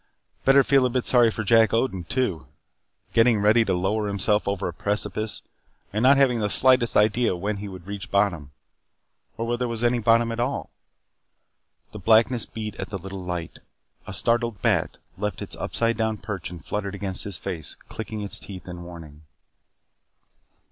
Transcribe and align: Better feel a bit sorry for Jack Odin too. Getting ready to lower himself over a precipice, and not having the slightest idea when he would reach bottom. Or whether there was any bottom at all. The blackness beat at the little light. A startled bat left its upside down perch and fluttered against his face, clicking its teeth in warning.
Better 0.45 0.63
feel 0.63 0.83
a 0.87 0.89
bit 0.89 1.05
sorry 1.05 1.29
for 1.29 1.43
Jack 1.43 1.75
Odin 1.75 2.03
too. 2.05 2.47
Getting 3.13 3.39
ready 3.39 3.63
to 3.63 3.75
lower 3.75 4.07
himself 4.07 4.47
over 4.47 4.67
a 4.67 4.73
precipice, 4.73 5.43
and 5.93 6.01
not 6.01 6.17
having 6.17 6.39
the 6.39 6.49
slightest 6.49 6.97
idea 6.97 7.35
when 7.35 7.57
he 7.57 7.67
would 7.67 7.85
reach 7.85 8.09
bottom. 8.09 8.49
Or 9.37 9.45
whether 9.45 9.57
there 9.59 9.67
was 9.67 9.83
any 9.83 9.99
bottom 9.99 10.31
at 10.31 10.39
all. 10.39 10.71
The 11.91 11.99
blackness 11.99 12.47
beat 12.47 12.73
at 12.77 12.89
the 12.89 12.97
little 12.97 13.23
light. 13.23 13.59
A 14.07 14.13
startled 14.15 14.59
bat 14.63 14.97
left 15.19 15.39
its 15.39 15.55
upside 15.57 15.97
down 15.97 16.17
perch 16.17 16.49
and 16.49 16.65
fluttered 16.65 16.95
against 16.95 17.23
his 17.23 17.37
face, 17.37 17.75
clicking 17.87 18.21
its 18.23 18.39
teeth 18.39 18.67
in 18.67 18.81
warning. 18.81 19.21